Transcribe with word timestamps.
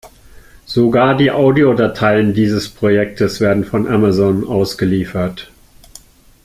Sogar 0.65 1.15
die 1.15 1.29
Audiodateien 1.29 2.33
dieses 2.33 2.67
Projektes 2.69 3.39
werden 3.39 3.63
von 3.63 3.87
Amazon 3.87 4.47
ausgeliefert. 4.47 5.51